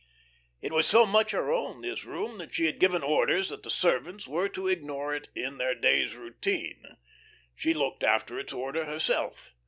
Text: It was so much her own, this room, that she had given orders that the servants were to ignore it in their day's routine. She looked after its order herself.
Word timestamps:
It 0.63 0.71
was 0.73 0.87
so 0.87 1.05
much 1.05 1.29
her 1.29 1.51
own, 1.51 1.81
this 1.81 2.05
room, 2.05 2.39
that 2.39 2.55
she 2.55 2.65
had 2.65 2.79
given 2.79 3.03
orders 3.03 3.49
that 3.49 3.61
the 3.61 3.69
servants 3.69 4.27
were 4.27 4.49
to 4.49 4.67
ignore 4.67 5.13
it 5.13 5.29
in 5.35 5.59
their 5.59 5.75
day's 5.75 6.15
routine. 6.15 6.97
She 7.53 7.75
looked 7.75 8.03
after 8.03 8.39
its 8.39 8.51
order 8.51 8.85
herself. 8.85 9.53